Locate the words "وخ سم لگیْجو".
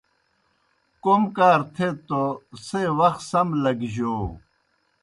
2.97-4.15